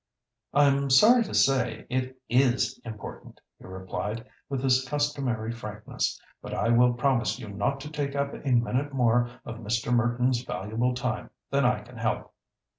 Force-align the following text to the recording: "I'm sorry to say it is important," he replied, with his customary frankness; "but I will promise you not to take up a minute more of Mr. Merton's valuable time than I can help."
"I'm 0.55 0.89
sorry 0.89 1.23
to 1.25 1.33
say 1.35 1.85
it 1.87 2.17
is 2.27 2.81
important," 2.83 3.39
he 3.59 3.67
replied, 3.67 4.27
with 4.49 4.63
his 4.63 4.83
customary 4.83 5.51
frankness; 5.51 6.19
"but 6.41 6.55
I 6.55 6.69
will 6.69 6.93
promise 6.95 7.37
you 7.37 7.49
not 7.49 7.79
to 7.81 7.91
take 7.91 8.15
up 8.15 8.33
a 8.33 8.37
minute 8.39 8.93
more 8.93 9.29
of 9.45 9.57
Mr. 9.59 9.93
Merton's 9.93 10.43
valuable 10.43 10.95
time 10.95 11.29
than 11.51 11.65
I 11.65 11.81
can 11.81 11.97
help." 11.97 12.33